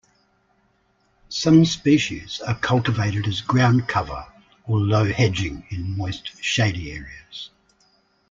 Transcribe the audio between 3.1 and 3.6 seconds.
as